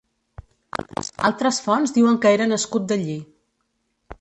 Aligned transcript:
Altres 1.29 1.59
fonts 1.67 1.93
diuen 1.99 2.17
que 2.25 2.33
era 2.39 2.51
nascut 2.53 2.89
d'allí. 2.93 3.19